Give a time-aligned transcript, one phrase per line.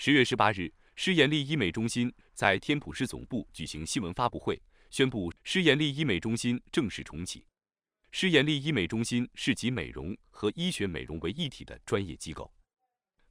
[0.00, 7.44] 十月十八日，施延利医美中心在天普市总部举行新闻发布会，宣布施延利医美中心正式重启。
[8.12, 12.48] 施延利医美中心是集美容和医学美容为一体的专业机构。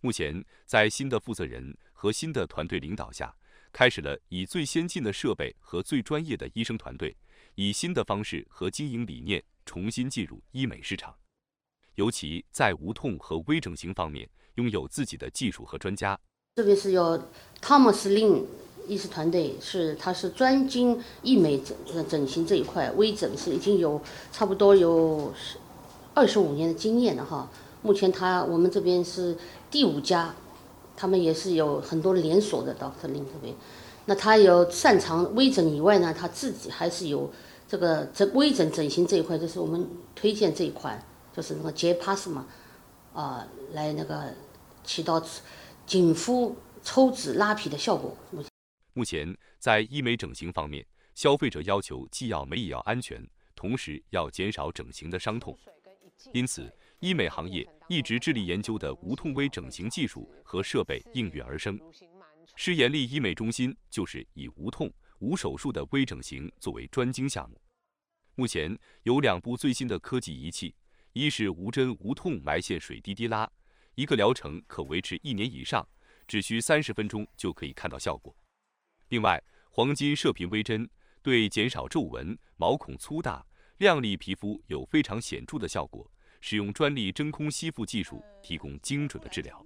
[0.01, 3.33] 目前，在新的负责人和新的团队领导下，
[3.71, 7.15] 开始了以最先进的设备和最专业的医生团队，
[7.55, 11.17] 以新的方式和经营理念重新进入医美市场。
[11.95, 16.19] 尤其在无痛和微整形方面，拥有自己的技术和专家。
[16.57, 17.19] 这边是有
[17.61, 18.41] Thomas Lin
[18.87, 21.77] 医师团队，是他是专精医美整
[22.09, 25.31] 整形这一块，微整是已经有差不多有
[26.15, 27.47] 二十五年的经验了哈。
[27.83, 29.37] 目前他我们这边是
[29.69, 30.33] 第五家，
[30.95, 33.53] 他们也是有很多连锁的 Doctor Lin 这边。
[34.05, 37.29] 那他有擅长微整以外呢，他自己还是有
[37.69, 40.99] 这个整微整整形这一块，就是我们推荐这一款。
[41.35, 42.47] 就是那个杰帕斯嘛，
[43.13, 44.23] 啊，来那个
[44.83, 45.23] 起到
[45.87, 48.15] 紧肤、抽脂、拉皮的效果。
[48.91, 53.25] 目前在医美整形方面，消费者要求既要美也要安全，
[53.55, 55.57] 同时要减少整形的伤痛。
[56.33, 61.79] 因此，医美行业一直致力研究的无痛微整形技术和设备应运而生。
[62.57, 67.57] 施延利医美中心就是以无痛、无手术的微整形作为专精项目。
[68.35, 70.75] 目前有两部最新的科技仪器。
[71.13, 73.49] 一是无针无痛埋线水滴滴拉，
[73.97, 75.85] 一个疗程可维持一年以上，
[76.27, 78.31] 只需三十分钟就可以看到效果。
[79.09, 80.87] 另外，黄金射频微针
[81.23, 83.43] 对减少皱纹、毛孔粗大、
[83.79, 86.07] 亮丽皮肤有非常显著的效果，
[86.41, 89.65] 使用专利真空吸附技术提供精准的治疗。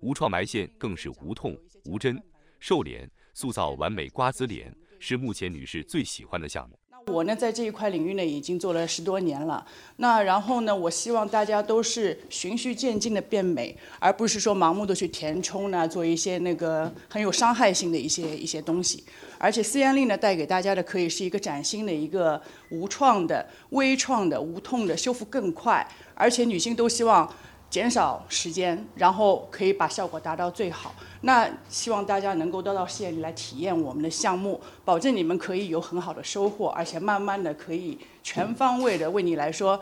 [0.00, 2.22] 无创埋线更是无痛无针，
[2.60, 6.78] 瘦脸塑造完美瓜子脸，是目前女士最喜欢的项目。
[7.12, 9.64] 我呢，在这一块领域呢，已经做了十多年了。
[9.98, 19.04] 那然后呢，我希望大家都是循序渐进的变美，而不是说盲目的去填充呢，做一些那个很有伤害性的一些一些东西。
[19.38, 27.32] 而且思妍令呢，带给大家的可以是一个崭新的一个无创的、微创的、无痛的修复更快，而且女性都希望。
[27.76, 30.94] 减少时间，然后可以把效果达到最好。
[31.20, 39.78] 那希望大家能够到到县里来体验我们的项目，保证你们可以有很好的收获，而且慢慢的可以全方位的为你来说，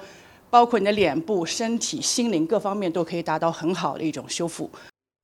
[0.50, 4.68] 包括你的脸部、身体、心灵各方面都可以达到很好的一种修复。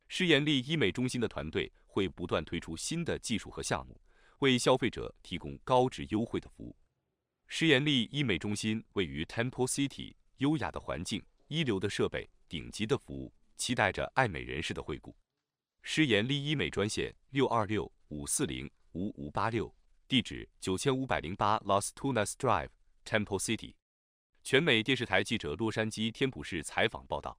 [0.07, 4.01] 施延利医美中心的团队会不断推出新的技术和项目，
[4.39, 6.77] 为消费者提供高质优惠的服务。
[7.49, 11.21] 施延利医美中心位于 Temple City，优雅的环境，
[11.51, 12.31] 一流的设备。
[12.49, 15.15] 顶级的服务，期待着爱美人士的惠顾。
[15.83, 19.73] 诗妍丽医美专线六二六五四零五五八六，
[20.09, 23.75] 地址九千五百零八 Los Tunas Drive，Temple City。
[24.43, 27.39] 全美电视台记者洛杉矶天普市采访报道。